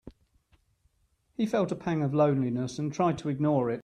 [1.37, 3.79] He felt a pang of loneliness and tried to ignore it.